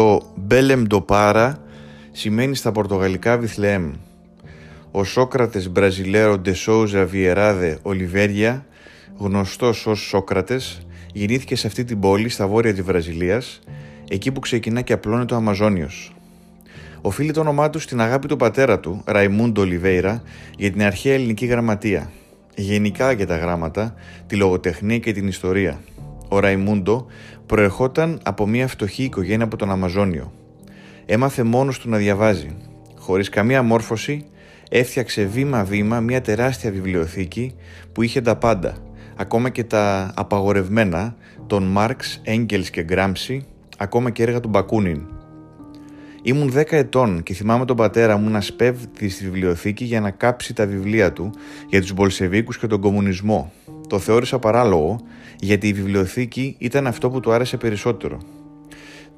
Το 0.00 0.22
«Μπέλεμ 0.34 0.86
το 0.86 1.00
Πάρα» 1.00 1.62
σημαίνει 2.12 2.54
στα 2.56 2.72
πορτογαλικά 2.72 3.38
Βιθλεέμ. 3.38 3.92
Ο 4.90 5.04
Σόκρατες 5.04 5.70
Μπραζιλέρο 5.70 6.38
Ντεσόουζα 6.38 7.04
Βιεράδε 7.04 7.78
Ολιβέρια, 7.82 8.66
γνωστός 9.16 9.86
ως 9.86 10.00
Σόκρατες, 10.00 10.80
γεννήθηκε 11.12 11.56
σε 11.56 11.66
αυτή 11.66 11.84
την 11.84 12.00
πόλη 12.00 12.28
στα 12.28 12.46
βόρεια 12.46 12.72
της 12.72 12.82
Βραζιλίας, 12.82 13.60
εκεί 14.08 14.32
που 14.32 14.40
ξεκινά 14.40 14.80
και 14.80 14.92
απλώνει 14.92 15.24
το 15.24 15.34
Αμαζόνιος. 15.34 16.14
Οφείλει 17.00 17.32
το 17.32 17.40
όνομά 17.40 17.70
του 17.70 17.78
στην 17.78 18.00
αγάπη 18.00 18.28
του 18.28 18.36
πατέρα 18.36 18.80
του, 18.80 19.02
Ραϊμούντο 19.06 19.60
Ολιβέηρα, 19.60 20.22
για 20.56 20.70
την 20.70 20.82
αρχαία 20.82 21.14
ελληνική 21.14 21.46
γραμματεία, 21.46 22.10
γενικά 22.54 23.12
για 23.12 23.26
τα 23.26 23.36
γράμματα, 23.36 23.94
τη 24.26 24.36
λογοτεχνία 24.36 24.98
και 24.98 25.12
την 25.12 25.28
ιστορία. 25.28 25.80
Ο 26.32 26.38
Ραϊμούντο 26.38 27.06
προερχόταν 27.46 28.20
από 28.24 28.46
μια 28.46 28.68
φτωχή 28.68 29.02
οικογένεια 29.02 29.44
από 29.44 29.56
τον 29.56 29.70
Αμαζόνιο. 29.70 30.32
Έμαθε 31.06 31.42
μόνος 31.42 31.78
του 31.78 31.88
να 31.88 31.96
διαβάζει. 31.96 32.56
Χωρίς 32.98 33.28
καμία 33.28 33.62
μόρφωση, 33.62 34.26
έφτιαξε 34.70 35.24
βήμα-βήμα 35.24 36.00
μια 36.00 36.20
τεράστια 36.20 36.70
βιβλιοθήκη 36.70 37.54
που 37.92 38.02
είχε 38.02 38.20
τα 38.20 38.36
πάντα, 38.36 38.76
ακόμα 39.16 39.48
και 39.48 39.64
τα 39.64 40.12
απαγορευμένα 40.16 41.16
των 41.46 41.62
Μάρξ, 41.62 42.20
Έγκελς 42.24 42.70
και 42.70 42.82
Γκράμψη, 42.82 43.46
ακόμα 43.78 44.10
και 44.10 44.22
έργα 44.22 44.40
του 44.40 44.48
Μπακούνιν. 44.48 45.02
Ήμουν 46.22 46.52
10 46.56 46.62
ετών 46.70 47.22
και 47.22 47.34
θυμάμαι 47.34 47.64
τον 47.64 47.76
πατέρα 47.76 48.16
μου 48.16 48.30
να 48.30 48.40
σπέβδει 48.40 49.08
στη 49.08 49.24
βιβλιοθήκη 49.24 49.84
για 49.84 50.00
να 50.00 50.10
κάψει 50.10 50.54
τα 50.54 50.66
βιβλία 50.66 51.12
του 51.12 51.30
για 51.68 51.80
τους 51.80 51.92
Μπολσεβίκους 51.92 52.58
και 52.58 52.66
τον 52.66 52.80
κομμουνισμό. 52.80 53.52
Το 53.90 53.98
θεώρησα 53.98 54.38
παράλογο 54.38 55.00
γιατί 55.38 55.68
η 55.68 55.72
βιβλιοθήκη 55.72 56.56
ήταν 56.58 56.86
αυτό 56.86 57.10
που 57.10 57.20
του 57.20 57.32
άρεσε 57.32 57.56
περισσότερο. 57.56 58.18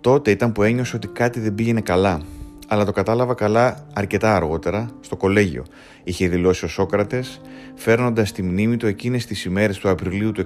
Τότε 0.01 0.31
ήταν 0.31 0.53
που 0.53 0.63
ένιωσε 0.63 0.97
ότι 0.97 1.09
κάτι 1.09 1.41
δεν 1.41 1.55
πήγαινε 1.55 1.81
καλά, 1.81 2.21
αλλά 2.69 2.85
το 2.85 2.93
κατάλαβα 2.93 3.35
καλά 3.35 3.87
αρκετά 3.93 4.37
αργότερα, 4.37 4.91
στο 5.01 5.17
κολέγιο. 5.17 5.65
Είχε 6.05 6.29
δηλώσει 6.29 6.65
ο 6.65 6.69
Σόκρατες, 6.69 7.41
φέρνοντας 7.75 8.29
στη 8.29 8.43
μνήμη 8.43 8.77
του 8.77 8.87
εκείνες 8.87 9.27
τις 9.27 9.45
ημέρες 9.45 9.79
του 9.79 9.89
Απριλίου 9.89 10.33
του 10.33 10.43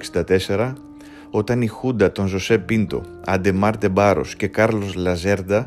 1964, 0.49 0.73
όταν 1.31 1.63
η 1.63 1.67
Χούντα 1.67 2.13
των 2.13 2.27
Ζοσέ 2.27 2.59
Πίντο, 2.59 3.03
Αντεμάρ 3.25 3.77
ντε 3.79 3.98
Μπάρος 3.98 4.37
και 4.37 4.47
Κάρλος 4.47 4.95
Λασέρντα 4.95 5.67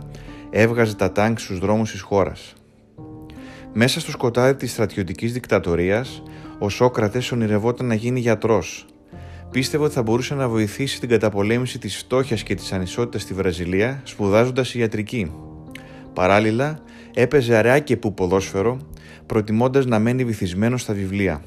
έβγαζε 0.50 0.96
τα 0.96 1.12
τανκς 1.12 1.38
στους 1.38 1.60
δρόμους 1.60 1.92
της 1.92 2.02
χώρας. 2.02 2.54
Μέσα 3.74 4.00
στο 4.00 4.12
σκοτάδι 4.12 4.56
της 4.56 4.72
στρατιωτικής 4.72 5.34
δικτατορίας, 5.34 6.24
ο 6.60 6.70
Σόκρατες 6.70 7.32
ονειρευόταν 7.32 7.86
να 7.86 7.94
γίνει 7.94 8.20
γιατρός. 8.20 8.86
Πίστευε 9.52 9.84
ότι 9.84 9.94
θα 9.94 10.02
μπορούσε 10.02 10.36
να 10.36 10.48
βοηθήσει 10.48 11.00
την 11.00 11.10
καταπολέμηση 11.10 11.80
της 11.80 11.98
φτώχειας 11.98 12.44
και 12.44 12.56
της 12.56 12.72
ανισότητας 12.72 13.22
στη 13.22 13.34
Βραζιλία, 13.34 14.02
σπουδάζοντας 14.04 14.74
ιατρική. 14.74 15.32
Παράλληλα, 16.14 16.80
έπαιζε 17.14 17.56
αραιά 17.56 17.80
και 17.80 17.98
που 17.98 18.14
ποδόσφαιρο, 18.14 18.80
προτιμώντας 19.26 19.86
να 19.86 20.00
μένει 20.00 20.24
βυθισμένος 20.26 20.82
στα 20.82 20.94
βιβλία. 20.94 21.42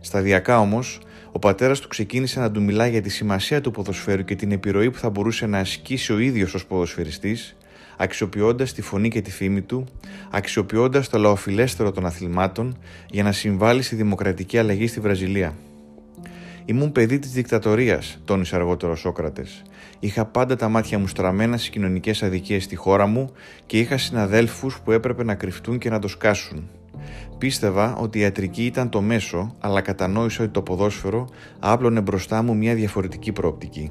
Σταδιακά 0.00 0.60
όμως, 0.60 1.00
ο 1.32 1.38
πατέρας 1.38 1.80
του 1.80 1.88
ξεκίνησε 1.88 2.40
να 2.40 2.50
του 2.50 2.62
μιλάει 2.62 2.90
για 2.90 3.02
τη 3.02 3.08
σημασία 3.08 3.60
του 3.60 3.70
ποδοσφαίρου 3.70 4.24
και 4.24 4.34
την 4.34 4.52
επιρροή 4.52 4.90
που 4.90 4.98
θα 4.98 5.10
μπορούσε 5.10 5.46
να 5.46 5.58
ασκήσει 5.58 6.12
ο 6.12 6.18
ίδιος 6.18 6.54
ως 6.54 6.66
ποδοσφαιριστής 6.66 7.56
αξιοποιώντας 8.02 8.72
τη 8.72 8.82
φωνή 8.82 9.08
και 9.08 9.20
τη 9.20 9.30
φήμη 9.30 9.62
του, 9.62 9.86
αξιοποιώντας 10.30 11.08
το 11.08 11.18
λαοφιλέστερο 11.18 11.90
των 11.90 12.06
αθλημάτων 12.06 12.78
για 13.10 13.22
να 13.22 13.32
συμβάλλει 13.32 13.82
στη 13.82 13.96
δημοκρατική 13.96 14.58
αλλαγή 14.58 14.86
στη 14.86 15.00
Βραζιλία. 15.00 15.54
Ήμουν 16.64 16.92
παιδί 16.92 17.18
της 17.18 17.32
δικτατορίας, 17.32 18.20
τόνισε 18.24 18.56
αργότερο 18.56 18.92
ο 18.92 18.94
Σόκρατες. 18.94 19.62
Είχα 19.98 20.24
πάντα 20.24 20.56
τα 20.56 20.68
μάτια 20.68 20.98
μου 20.98 21.06
στραμμένα 21.06 21.56
στις 21.56 21.70
κοινωνικές 21.70 22.22
αδικίες 22.22 22.64
στη 22.64 22.76
χώρα 22.76 23.06
μου 23.06 23.30
και 23.66 23.78
είχα 23.78 23.98
συναδέλφους 23.98 24.80
που 24.84 24.92
έπρεπε 24.92 25.24
να 25.24 25.34
κρυφτούν 25.34 25.78
και 25.78 25.90
να 25.90 25.98
το 25.98 26.08
σκάσουν. 26.08 26.68
Πίστευα 27.38 27.96
ότι 27.96 28.18
η 28.18 28.20
ιατρική 28.20 28.64
ήταν 28.64 28.88
το 28.88 29.00
μέσο, 29.00 29.54
αλλά 29.60 29.80
κατανόησα 29.80 30.42
ότι 30.42 30.52
το 30.52 30.62
ποδόσφαιρο 30.62 31.28
άπλωνε 31.58 32.00
μπροστά 32.00 32.42
μου 32.42 32.56
μια 32.56 32.74
διαφορετική 32.74 33.32
προοπτική. 33.32 33.90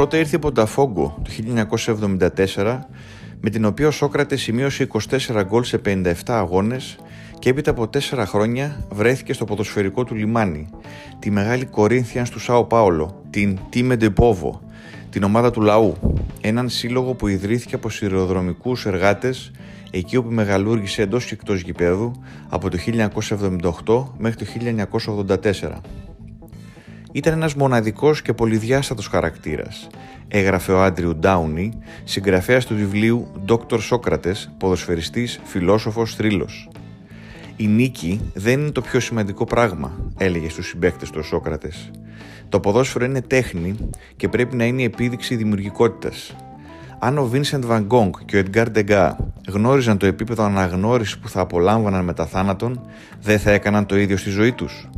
Πρώτα 0.00 0.18
ήρθε 0.18 0.36
η 0.36 0.38
Πονταφόγκο 0.38 1.22
το 1.22 1.30
1974 2.56 2.78
με 3.40 3.50
την 3.50 3.64
οποία 3.64 3.86
ο 3.86 3.90
Σόκρατες 3.90 4.40
σημείωσε 4.40 4.88
24 5.10 5.42
γκολ 5.44 5.64
σε 5.64 5.80
57 5.84 6.12
αγώνες 6.26 6.98
και 7.38 7.48
έπειτα 7.48 7.70
από 7.70 7.82
4 7.82 7.98
χρόνια 8.26 8.86
βρέθηκε 8.90 9.32
στο 9.32 9.44
ποδοσφαιρικό 9.44 10.04
του 10.04 10.14
λιμάνι, 10.14 10.68
τη 11.18 11.30
μεγάλη 11.30 11.64
Κορίνθιαν 11.64 12.30
του 12.30 12.40
Σάο 12.40 12.64
Πάολο, 12.64 13.22
την 13.30 13.58
Τίμε 13.68 13.96
Ντεπόβο, 13.96 14.62
την 15.10 15.22
ομάδα 15.22 15.50
του 15.50 15.60
λαού, 15.60 15.96
έναν 16.40 16.68
σύλλογο 16.68 17.14
που 17.14 17.28
ιδρύθηκε 17.28 17.74
από 17.74 17.90
σειροδρομικούς 17.90 18.86
εργάτες 18.86 19.50
εκεί 19.90 20.16
όπου 20.16 20.30
μεγαλούργησε 20.30 21.02
εντός 21.02 21.24
και 21.24 21.34
εκτός 21.34 21.60
γηπέδου 21.60 22.12
από 22.48 22.70
το 22.70 22.78
1978 23.86 24.04
μέχρι 24.18 24.36
το 24.36 24.46
1984. 25.42 26.09
Ήταν 27.12 27.32
ένας 27.32 27.54
μοναδικός 27.54 28.22
και 28.22 28.32
πολυδιάστατος 28.32 29.06
χαρακτήρας. 29.06 29.86
Έγραφε 30.28 30.72
ο 30.72 30.82
Άντριου 30.82 31.16
Ντάουνι, 31.16 31.78
συγγραφέας 32.04 32.66
του 32.66 32.74
βιβλίου 32.74 33.44
«Dr. 33.48 33.80
Σόκρατες, 33.80 34.52
ποδοσφαιριστής, 34.58 35.40
φιλόσοφος, 35.44 36.14
θρύλος». 36.14 36.68
«Η 37.56 37.66
νίκη 37.66 38.20
δεν 38.34 38.60
είναι 38.60 38.70
το 38.70 38.80
πιο 38.80 39.00
σημαντικό 39.00 39.44
πράγμα», 39.44 40.12
έλεγε 40.18 40.48
στους 40.48 40.66
συμπαίκτες 40.66 41.10
του 41.10 41.18
ο 41.20 41.22
Σόκρατες. 41.22 41.90
«Το 42.48 42.60
ποδόσφαιρο 42.60 43.04
είναι 43.04 43.20
τέχνη 43.20 43.74
και 44.16 44.28
πρέπει 44.28 44.56
να 44.56 44.64
είναι 44.64 44.82
η 44.82 44.84
επίδειξη 44.84 45.36
δημιουργικότητας. 45.36 46.36
Αν 46.98 47.18
ο 47.18 47.26
Βίνσεντ 47.26 47.64
Van 47.68 47.86
Gogh 47.86 48.10
και 48.24 48.36
ο 48.36 48.38
Εντγκάρ 48.38 48.70
Ντεγκά 48.70 49.29
γνώριζαν 49.48 49.98
το 49.98 50.06
επίπεδο 50.06 50.44
αναγνώρισης 50.44 51.18
που 51.18 51.28
θα 51.28 51.40
απολάμβαναν 51.40 52.04
μετά 52.04 52.26
θάνατον, 52.26 52.80
δεν 53.20 53.38
θα 53.38 53.50
έκαναν 53.50 53.86
το 53.86 53.96
ίδιο 53.96 54.16
στη 54.16 54.30
ζωή 54.30 54.52
τους. 54.52 54.88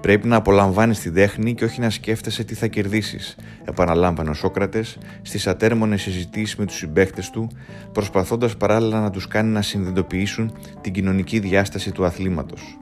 Πρέπει 0.00 0.28
να 0.28 0.36
απολαμβάνεις 0.36 0.98
την 0.98 1.14
τέχνη 1.14 1.54
και 1.54 1.64
όχι 1.64 1.80
να 1.80 1.90
σκέφτεσαι 1.90 2.44
τι 2.44 2.54
θα 2.54 2.66
κερδίσεις, 2.66 3.36
επαναλάμβανε 3.64 4.30
ο 4.30 4.34
Σόκρατες 4.34 4.98
στις 5.22 5.46
ατέρμονες 5.46 6.02
συζητήσεις 6.02 6.56
με 6.56 6.64
τους 6.64 6.76
συμπαίκτες 6.76 7.30
του, 7.30 7.48
προσπαθώντας 7.92 8.56
παράλληλα 8.56 9.00
να 9.00 9.10
τους 9.10 9.28
κάνει 9.28 9.50
να 9.50 9.62
συνειδητοποιήσουν 9.62 10.52
την 10.80 10.92
κοινωνική 10.92 11.38
διάσταση 11.38 11.92
του 11.92 12.04
αθλήματος. 12.04 12.78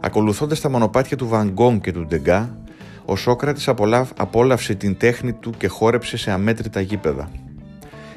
Ακολουθώντας 0.00 0.60
τα 0.60 0.70
μονοπάτια 0.70 1.16
του 1.16 1.28
Βαγκόν 1.28 1.80
και 1.80 1.92
του 1.92 2.06
Ντεγκά, 2.06 2.58
ο 3.04 3.16
Σόκρατης 3.16 3.68
απόλαυσε 4.16 4.74
την 4.74 4.96
τέχνη 4.96 5.32
του 5.32 5.54
και 5.58 5.68
χόρεψε 5.68 6.16
σε 6.16 6.30
αμέτρητα 6.30 6.80
γήπεδα. 6.80 7.30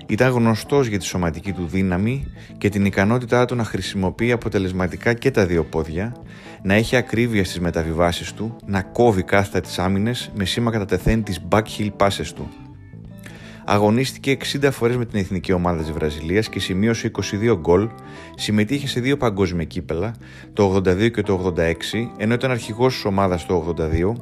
Ήταν 0.07 0.31
γνωστός 0.31 0.87
για 0.87 0.99
τη 0.99 1.05
σωματική 1.05 1.51
του 1.51 1.65
δύναμη 1.65 2.33
και 2.57 2.69
την 2.69 2.85
ικανότητά 2.85 3.45
του 3.45 3.55
να 3.55 3.63
χρησιμοποιεί 3.63 4.31
αποτελεσματικά 4.31 5.13
και 5.13 5.31
τα 5.31 5.45
δύο 5.45 5.63
πόδια, 5.63 6.15
να 6.61 6.73
έχει 6.73 6.95
ακρίβεια 6.95 7.45
στις 7.45 7.59
μεταβιβάσεις 7.59 8.33
του, 8.33 8.55
να 8.65 8.81
κόβει 8.81 9.23
κάθετα 9.23 9.61
τις 9.61 9.79
άμυνες 9.79 10.31
με 10.35 10.45
σήμα 10.45 10.71
κατά 10.71 10.85
τεθέν 10.85 11.23
τις 11.23 11.39
backheel 11.49 11.89
passes 11.97 12.27
του. 12.35 12.62
Αγωνίστηκε 13.65 14.37
60 14.61 14.69
φορές 14.71 14.97
με 14.97 15.05
την 15.05 15.19
εθνική 15.19 15.51
ομάδα 15.51 15.81
της 15.81 15.91
Βραζιλίας 15.91 16.49
και 16.49 16.59
σημείωσε 16.59 17.11
22 17.51 17.57
γκολ, 17.59 17.89
συμμετείχε 18.35 18.87
σε 18.87 18.99
δύο 18.99 19.17
παγκόσμια 19.17 19.63
κύπελα, 19.63 20.15
το 20.53 20.75
82 20.75 21.11
και 21.11 21.21
το 21.21 21.53
86, 21.57 22.09
ενώ 22.17 22.33
ήταν 22.33 22.51
αρχηγός 22.51 22.93
της 22.93 23.05
ομάδας 23.05 23.45
το 23.45 23.75
82, 23.77 24.13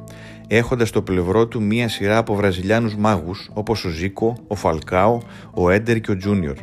έχοντας 0.46 0.88
στο 0.88 1.02
πλευρό 1.02 1.46
του 1.46 1.62
μία 1.62 1.88
σειρά 1.88 2.16
από 2.16 2.34
Βραζιλιάνους 2.34 2.96
μάγους 2.96 3.50
όπως 3.52 3.84
ο 3.84 3.88
Ζίκο, 3.88 4.36
ο 4.46 4.54
Φαλκάο, 4.54 5.20
ο 5.54 5.70
Έντερ 5.70 6.00
και 6.00 6.10
ο 6.10 6.16
Τζούνιορ. 6.16 6.56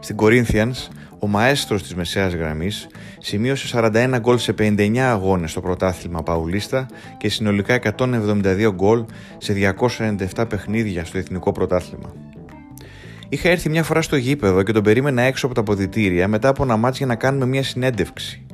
Στην 0.00 0.16
Corinthians, 0.18 0.88
ο 1.24 1.26
μαέστρος 1.26 1.82
της 1.82 1.94
μεσαίας 1.94 2.34
γραμμής 2.34 2.86
σημείωσε 3.18 3.78
41 3.78 4.16
γκολ 4.20 4.38
σε 4.38 4.54
59 4.58 4.98
αγώνες 4.98 5.50
στο 5.50 5.60
πρωτάθλημα 5.60 6.22
Παουλίστα 6.22 6.86
και 7.18 7.28
συνολικά 7.28 7.78
172 7.98 8.70
γκολ 8.74 9.04
σε 9.38 9.74
297 10.34 10.44
παιχνίδια 10.48 11.04
στο 11.04 11.18
εθνικό 11.18 11.52
πρωτάθλημα. 11.52 12.14
Είχα 13.28 13.48
έρθει 13.48 13.68
μια 13.68 13.82
φορά 13.82 14.02
στο 14.02 14.16
γήπεδο 14.16 14.62
και 14.62 14.72
τον 14.72 14.82
περίμενα 14.82 15.22
έξω 15.22 15.46
από 15.46 15.54
τα 15.54 15.62
ποδητήρια 15.62 16.28
μετά 16.28 16.48
από 16.48 16.62
ένα 16.62 16.76
μάτς 16.76 16.96
για 16.96 17.06
να 17.06 17.14
κάνουμε 17.14 17.46
μια 17.46 17.62
συνέντευξη. 17.62 18.46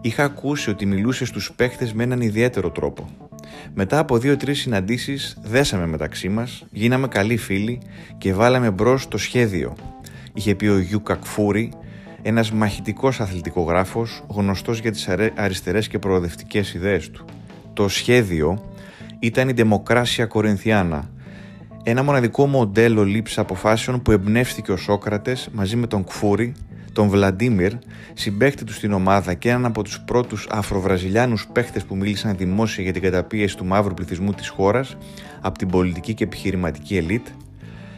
Είχα 0.00 0.24
ακούσει 0.24 0.70
ότι 0.70 0.86
μιλούσε 0.86 1.24
στους 1.24 1.52
παίχτες 1.56 1.92
με 1.92 2.02
έναν 2.02 2.20
ιδιαίτερο 2.20 2.70
τρόπο. 2.70 3.08
Μετά 3.74 3.98
από 3.98 4.18
δύο-τρεις 4.18 4.60
συναντήσεις 4.60 5.36
δέσαμε 5.42 5.86
μεταξύ 5.86 6.28
μας, 6.28 6.66
γίναμε 6.70 7.08
καλοί 7.08 7.36
φίλοι 7.36 7.80
και 8.18 8.34
βάλαμε 8.34 8.70
μπρος 8.70 9.08
το 9.08 9.18
σχέδιο. 9.18 9.76
Είχε 10.34 10.54
πει 10.54 10.66
ο 10.66 10.78
Γιου 10.78 11.02
Κακφούρη, 11.02 11.72
ένας 12.22 12.52
μαχητικός 12.52 13.20
αθλητικογράφος 13.20 14.22
γνωστός 14.28 14.80
για 14.80 14.90
τις 14.90 15.08
αριστερές 15.34 15.88
και 15.88 15.98
προοδευτικές 15.98 16.74
ιδέες 16.74 17.10
του. 17.10 17.24
Το 17.72 17.88
σχέδιο 17.88 18.62
ήταν 19.18 19.48
η 19.48 19.52
Δημοκράσια 19.52 20.26
Κορινθιάνα, 20.26 21.10
ένα 21.82 22.02
μοναδικό 22.02 22.46
μοντέλο 22.46 23.04
λήψης 23.04 23.38
αποφάσεων 23.38 24.02
που 24.02 24.10
εμπνεύστηκε 24.10 24.72
ο 24.72 24.76
Σόκρατες 24.76 25.48
μαζί 25.52 25.76
με 25.76 25.86
τον 25.86 26.04
Κφούρη 26.04 26.54
τον 26.96 27.08
Βλαντίμιρ, 27.08 27.72
συμπαίχτη 28.14 28.64
του 28.64 28.72
στην 28.72 28.92
ομάδα 28.92 29.34
και 29.34 29.48
έναν 29.48 29.64
από 29.64 29.82
τους 29.82 30.00
πρώτους 30.00 30.46
Αφροβραζιλιάνους 30.50 31.46
παίχτες 31.52 31.84
που 31.84 31.96
μίλησαν 31.96 32.36
δημόσια 32.36 32.84
για 32.84 32.92
την 32.92 33.02
καταπίεση 33.02 33.56
του 33.56 33.64
μαύρου 33.64 33.94
πληθυσμού 33.94 34.32
της 34.32 34.48
χώρας 34.48 34.96
από 35.40 35.58
την 35.58 35.68
πολιτική 35.68 36.14
και 36.14 36.24
επιχειρηματική 36.24 36.96
ελίτ 36.96 37.26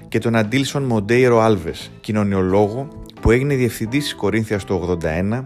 και 0.09 0.19
τον 0.19 0.37
Αντίλσον 0.37 0.82
Μοντέιρο 0.82 1.41
Άλβες, 1.41 1.91
κοινωνιολόγο 2.00 2.88
που 3.20 3.31
έγινε 3.31 3.55
διευθυντής 3.55 4.03
της 4.03 4.15
Κορίνθιας 4.15 4.65
το 4.65 4.99
81 5.03 5.43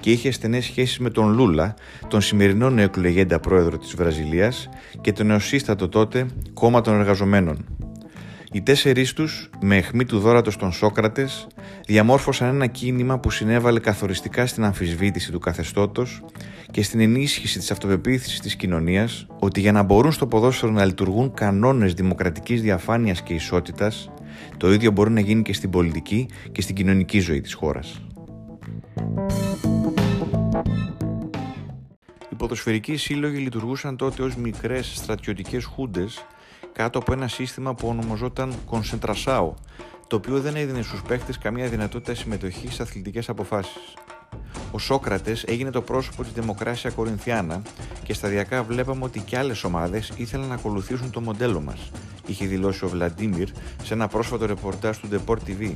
και 0.00 0.10
είχε 0.10 0.30
στενές 0.30 0.64
σχέσεις 0.64 0.98
με 0.98 1.10
τον 1.10 1.32
Λούλα, 1.32 1.74
τον 2.08 2.20
σημερινό 2.20 2.70
νεοεκλεγέντα 2.70 3.40
πρόεδρο 3.40 3.78
της 3.78 3.94
Βραζιλίας 3.94 4.68
και 5.00 5.12
τον 5.12 5.26
νεοσύστατο 5.26 5.88
τότε 5.88 6.26
κόμμα 6.54 6.80
των 6.80 6.94
εργαζομένων. 7.00 7.64
Οι 8.52 8.62
τέσσερις 8.62 9.12
τους, 9.12 9.50
με 9.60 9.76
αιχμή 9.76 10.04
του 10.04 10.18
δόρατος 10.18 10.56
των 10.56 10.72
Σόκρατες, 10.72 11.46
διαμόρφωσαν 11.86 12.48
ένα 12.48 12.66
κίνημα 12.66 13.18
που 13.18 13.30
συνέβαλε 13.30 13.80
καθοριστικά 13.80 14.46
στην 14.46 14.64
αμφισβήτηση 14.64 15.32
του 15.32 15.38
καθεστώτος 15.38 16.24
και 16.70 16.82
στην 16.82 17.00
ενίσχυση 17.00 17.58
της 17.58 17.70
αυτοπεποίθησης 17.70 18.40
της 18.40 18.56
κοινωνίας 18.56 19.26
ότι 19.38 19.60
για 19.60 19.72
να 19.72 19.82
μπορούν 19.82 20.12
στο 20.12 20.26
ποδόσφαιρο 20.26 20.72
να 20.72 20.84
λειτουργούν 20.84 21.34
κανόνες 21.34 21.94
δημοκρατικής 21.94 22.62
διαφάνειας 22.62 23.22
και 23.22 23.34
ισότητας, 23.34 24.10
το 24.56 24.72
ίδιο 24.72 24.90
μπορεί 24.90 25.10
να 25.10 25.20
γίνει 25.20 25.42
και 25.42 25.52
στην 25.52 25.70
πολιτική 25.70 26.28
και 26.52 26.62
στην 26.62 26.74
κοινωνική 26.74 27.20
ζωή 27.20 27.40
της 27.40 27.54
χώρας. 27.54 28.00
Οι 32.30 32.34
ποδοσφαιρικοί 32.34 32.96
σύλλογοι 32.96 33.38
λειτουργούσαν 33.38 33.96
τότε 33.96 34.22
ως 34.22 34.36
μικρές 34.36 34.92
στρατιωτικές 34.94 35.64
χούντες 35.64 36.26
κάτω 36.72 36.98
από 36.98 37.12
ένα 37.12 37.28
σύστημα 37.28 37.74
που 37.74 37.88
ονομαζόταν 37.88 38.54
Κονσεντρασάο, 38.66 39.54
το 40.06 40.16
οποίο 40.16 40.40
δεν 40.40 40.56
έδινε 40.56 40.82
στους 40.82 41.02
παίχτες 41.02 41.38
καμία 41.38 41.68
δυνατότητα 41.68 42.14
συμμετοχής 42.14 42.74
σε 42.74 42.82
αθλητικές 42.82 43.28
αποφάσεις. 43.28 43.94
Ο 44.70 44.78
Σόκρατες 44.78 45.44
έγινε 45.44 45.70
το 45.70 45.82
πρόσωπο 45.82 46.22
της 46.22 46.32
Δημοκράσια 46.32 46.90
Κορινθιάνα 46.90 47.62
και 48.02 48.14
σταδιακά 48.14 48.62
βλέπαμε 48.62 49.04
ότι 49.04 49.20
και 49.20 49.38
άλλες 49.38 49.64
ομάδες 49.64 50.12
ήθελαν 50.16 50.48
να 50.48 50.54
ακολουθήσουν 50.54 51.10
το 51.10 51.20
μοντέλο 51.20 51.60
μας, 51.60 51.90
είχε 52.26 52.46
δηλώσει 52.46 52.84
ο 52.84 52.88
Βλαντίμιρ 52.88 53.48
σε 53.82 53.94
ένα 53.94 54.08
πρόσφατο 54.08 54.46
ρεπορτάζ 54.46 54.96
του 54.96 55.08
Deport 55.12 55.38
TV. 55.48 55.72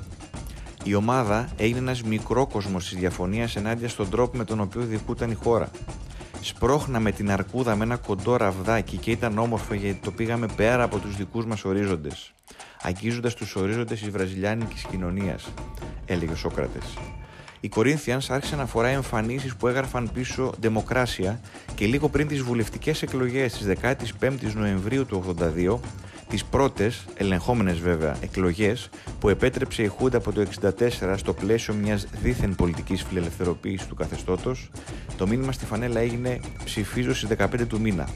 Η 0.85 0.95
ομάδα 0.95 1.49
έγινε 1.57 1.79
ένας 1.79 2.03
μικρόκοσμος 2.03 2.89
της 2.89 2.99
διαφωνίας 2.99 3.57
ενάντια 3.57 3.89
στον 3.89 4.11
τρόπο 4.11 4.37
με 4.37 4.45
τον 4.45 4.61
οποίο 4.61 4.81
διοικούταν 4.81 5.31
η 5.31 5.35
χώρα. 5.35 5.71
Σπρώχναμε 6.41 7.13
την 7.13 7.31
αρκούδα 7.31 7.77
με 7.77 7.85
ένα 7.85 7.97
κοντό 7.97 8.37
ραβδάκι 8.37 8.97
και 8.97 9.11
ήταν 9.11 9.39
όμορφο 9.39 9.75
γιατί 9.75 10.01
το 10.03 10.11
πήγαμε 10.11 10.47
πέρα 10.57 10.83
από 10.83 10.99
τους 10.99 11.17
δικούς 11.17 11.47
μας 11.47 11.65
ορίζοντες. 11.65 12.33
Αγγίζοντας 12.83 13.35
τους 13.35 13.57
ορίζοντες 13.57 14.01
της 14.01 14.11
βραζιλιάνικης 14.11 14.85
κοινωνίας, 14.91 15.53
έλεγε 16.07 16.33
ο 16.33 16.37
Σόκρατες. 16.37 16.85
Οι 17.61 17.71
Corinthians 17.75 18.27
άρχισαν 18.29 18.59
να 18.59 18.67
φοράει 18.67 18.95
εμφανίσεις 18.95 19.57
που 19.57 19.69
έγραφαν 19.69 20.11
πίσω 20.13 20.53
«Δημοκράσια» 20.61 21.41
και 21.75 21.87
λίγο 21.87 22.09
πριν 22.09 22.29
τις 22.29 22.43
βουλευτικές 22.43 23.03
εκλογές 23.03 23.53
της 23.53 23.67
15ης 23.67 24.55
Νοεμβρίου 24.55 25.07
του 25.07 25.37
82, 25.39 25.79
τις 26.31 26.45
πρώτες, 26.45 27.05
ελεγχόμενες 27.15 27.79
βέβαια, 27.79 28.17
εκλογές 28.21 28.89
που 29.21 29.29
επέτρεψε 29.29 29.83
η 29.83 29.87
Χούντα 29.87 30.17
από 30.17 30.33
το 30.33 30.41
1964 30.41 31.15
στο 31.17 31.33
πλαίσιο 31.33 31.75
μιας 31.75 32.07
δίθεν 32.23 32.55
πολιτικής 32.55 33.03
φιλελευθεροποίησης 33.03 33.87
του 33.87 33.95
καθεστώτος, 33.95 34.71
το 35.17 35.27
μήνυμα 35.27 35.53
στη 35.53 35.65
φανέλα 35.65 36.01
έγινε 36.01 36.41
«Ψηφίζω 36.65 37.15
στις 37.15 37.29
15 37.29 37.67
του 37.67 37.81
μήνα» 37.81 38.09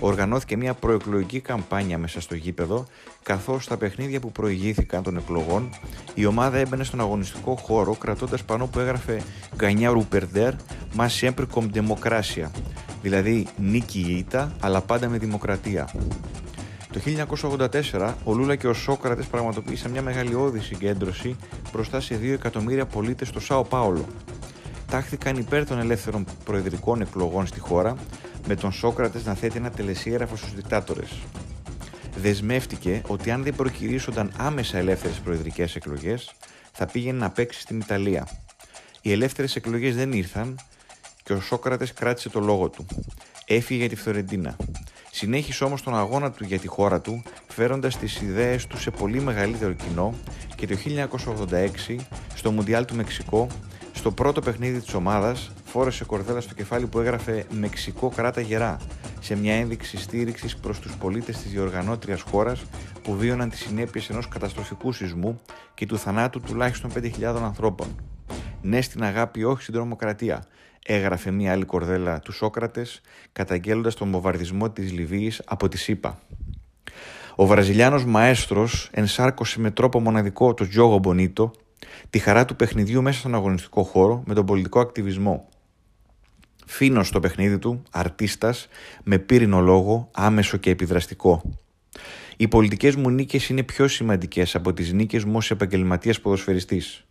οργανώθηκε 0.00 0.56
μια 0.56 0.74
προεκλογική 0.74 1.40
καμπάνια 1.40 1.98
μέσα 1.98 2.20
στο 2.20 2.34
γήπεδο, 2.34 2.86
καθώς 3.22 3.64
στα 3.64 3.76
παιχνίδια 3.76 4.20
που 4.20 4.32
προηγήθηκαν 4.32 5.02
των 5.02 5.16
εκλογών, 5.16 5.70
η 6.14 6.26
ομάδα 6.26 6.58
έμπαινε 6.58 6.84
στον 6.84 7.00
αγωνιστικό 7.00 7.56
χώρο 7.56 7.94
κρατώντας 7.94 8.44
πανό 8.44 8.66
που 8.66 8.78
έγραφε 8.78 9.22
Γκανιά 9.56 10.06
Περδέρ, 10.08 10.52
μα 10.94 11.10
sempre 11.20 11.44
com 11.54 11.64
democracia, 11.74 12.50
δηλαδή 13.02 13.46
νίκη 13.56 14.04
ή 14.08 14.16
ήττα, 14.16 14.52
αλλά 14.60 14.80
πάντα 14.80 15.08
με 15.08 15.18
δημοκρατία. 15.18 15.90
Το 16.92 17.00
1984, 17.90 18.14
ο 18.24 18.32
Λούλα 18.32 18.56
και 18.56 18.66
ο 18.66 18.72
Σόκρατες 18.72 19.26
πραγματοποίησαν 19.26 19.90
μια 19.90 20.02
μεγαλειώδη 20.02 20.60
συγκέντρωση 20.60 21.36
μπροστά 21.72 22.00
σε 22.00 22.14
2 22.14 22.22
εκατομμύρια 22.22 22.86
πολίτες 22.86 23.28
στο 23.28 23.40
Σάο 23.40 23.64
Πάολο. 23.64 24.06
Τάχθηκαν 24.90 25.36
υπέρ 25.36 25.66
των 25.66 25.78
ελεύθερων 25.78 26.24
προεδρικών 26.44 27.00
εκλογών 27.00 27.46
στη 27.46 27.60
χώρα 27.60 27.96
με 28.46 28.54
τον 28.54 28.72
Σόκρατες 28.72 29.24
να 29.24 29.34
θέτει 29.34 29.56
ένα 29.56 29.70
τελεσίγραφο 29.70 30.36
στους 30.36 30.54
δικτάτορες. 30.54 31.10
Δεσμεύτηκε 32.16 33.02
ότι 33.06 33.30
αν 33.30 33.42
δεν 33.42 33.54
προκυρήσονταν 33.54 34.32
άμεσα 34.36 34.78
ελεύθερες 34.78 35.16
προεδρικές 35.16 35.76
εκλογές, 35.76 36.34
θα 36.72 36.86
πήγαινε 36.86 37.18
να 37.18 37.30
παίξει 37.30 37.60
στην 37.60 37.80
Ιταλία. 37.80 38.28
Οι 39.00 39.12
ελεύθερες 39.12 39.56
εκλογές 39.56 39.94
δεν 39.96 40.12
ήρθαν 40.12 40.58
και 41.22 41.32
ο 41.32 41.40
Σόκρατες 41.40 41.92
κράτησε 41.92 42.28
το 42.28 42.40
λόγο 42.40 42.68
του. 42.68 42.86
Έφυγε 43.46 43.80
για 43.80 43.88
τη 43.88 43.96
Φιωρεντίνα. 43.96 44.56
Συνέχισε 45.20 45.64
όμως 45.64 45.82
τον 45.82 45.96
αγώνα 45.96 46.30
του 46.30 46.44
για 46.44 46.58
τη 46.58 46.66
χώρα 46.66 47.00
του, 47.00 47.22
φέροντας 47.48 47.98
τις 47.98 48.20
ιδέες 48.20 48.66
του 48.66 48.78
σε 48.78 48.90
πολύ 48.90 49.20
μεγαλύτερο 49.20 49.72
κοινό 49.72 50.14
και 50.54 50.66
το 50.66 50.76
1986 51.88 51.96
στο 52.34 52.50
Μουντιάλ 52.50 52.84
του 52.84 52.94
Μεξικό, 52.94 53.46
στο 53.92 54.10
πρώτο 54.10 54.40
παιχνίδι 54.40 54.80
της 54.80 54.94
ομάδας, 54.94 55.50
φόρεσε 55.64 56.04
κορδέλα 56.04 56.40
στο 56.40 56.54
κεφάλι 56.54 56.86
που 56.86 56.98
έγραφε 56.98 57.44
Μεξικό 57.50 58.08
κράτα 58.08 58.40
γερά, 58.40 58.76
σε 59.20 59.36
μια 59.36 59.54
ένδειξη 59.54 59.96
στήριξης 59.96 60.56
προς 60.56 60.78
τους 60.78 60.96
πολίτες 60.96 61.36
της 61.36 61.50
διοργανώτριας 61.50 62.20
χώρας 62.20 62.62
που 63.02 63.16
βίωναν 63.16 63.50
τις 63.50 63.60
συνέπειες 63.60 64.08
ενός 64.08 64.28
καταστροφικού 64.28 64.92
σεισμού 64.92 65.40
και 65.74 65.86
του 65.86 65.98
θανάτου 65.98 66.40
τουλάχιστον 66.40 66.90
5.000 66.94 67.42
ανθρώπων. 67.42 67.96
Ναι 68.62 68.80
στην 68.80 69.04
αγάπη, 69.04 69.44
όχι 69.44 69.62
στην 69.62 69.74
τρομοκρατία, 69.74 70.44
έγραφε 70.86 71.30
μια 71.30 71.52
άλλη 71.52 71.64
κορδέλα 71.64 72.20
του 72.20 72.32
Σόκρατες, 72.32 73.00
καταγγέλλοντας 73.32 73.94
τον 73.94 74.10
βομβαρδισμό 74.10 74.70
της 74.70 74.92
Λιβύης 74.92 75.42
από 75.44 75.68
τη 75.68 75.78
ΣΥΠΑ. 75.78 76.18
Ο 77.34 77.46
Βραζιλιάνος 77.46 78.04
μαέστρος 78.04 78.88
ενσάρκωσε 78.92 79.60
με 79.60 79.70
τρόπο 79.70 80.00
μοναδικό 80.00 80.54
το 80.54 80.68
Τζόγο 80.68 80.98
Μπονίτο 80.98 81.50
τη 82.10 82.18
χαρά 82.18 82.44
του 82.44 82.56
παιχνιδιού 82.56 83.02
μέσα 83.02 83.18
στον 83.18 83.34
αγωνιστικό 83.34 83.82
χώρο 83.82 84.22
με 84.26 84.34
τον 84.34 84.46
πολιτικό 84.46 84.80
ακτιβισμό. 84.80 85.48
Φίνος 86.66 87.06
στο 87.06 87.20
παιχνίδι 87.20 87.58
του, 87.58 87.82
αρτίστας, 87.90 88.68
με 89.02 89.18
πύρινο 89.18 89.60
λόγο, 89.60 90.08
άμεσο 90.12 90.56
και 90.56 90.70
επιδραστικό. 90.70 91.42
Οι 92.36 92.48
πολιτικές 92.48 92.94
μου 92.94 93.10
νίκες 93.10 93.48
είναι 93.48 93.62
πιο 93.62 93.88
σημαντικές 93.88 94.54
από 94.54 94.72
τις 94.72 94.92
νίκες 94.92 95.24
μου 95.24 95.36
ως 95.36 95.50
επαγγελματίας 95.50 96.20
ποδοσφαιριστής. 96.20 97.04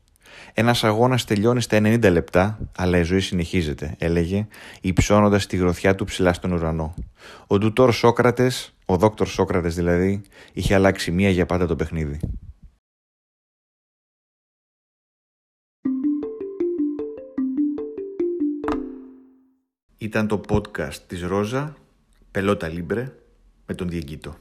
Ένας 0.53 0.83
αγώνας 0.83 1.25
τελειώνει 1.25 1.62
στα 1.62 1.77
90 1.77 2.12
λεπτά, 2.12 2.59
αλλά 2.77 2.98
η 2.98 3.03
ζωή 3.03 3.19
συνεχίζεται, 3.19 3.95
έλεγε, 3.98 4.48
υψώνοντας 4.81 5.45
τη 5.48 5.57
γροθιά 5.57 5.95
του 5.95 6.05
ψηλά 6.05 6.33
στον 6.33 6.51
ουρανό. 6.51 6.93
Ο 7.48 7.57
ντουτόρ 7.57 7.93
Σόκρατες, 7.93 8.74
ο 8.86 8.98
δόκτωρ 8.98 9.27
Σόκρατες 9.27 9.75
δηλαδή, 9.75 10.21
είχε 10.53 10.74
αλλάξει 10.74 11.12
μία 11.12 11.29
για 11.29 11.45
πάντα 11.45 11.65
το 11.65 11.75
παιχνίδι. 11.75 12.19
Ήταν 19.98 20.27
το 20.27 20.41
podcast 20.50 20.98
της 21.07 21.21
Ρόζα, 21.21 21.75
Πελότα 22.31 22.67
Λίμπρε, 22.67 23.12
με 23.65 23.75
τον 23.75 23.89
Διεγκύτο. 23.89 24.36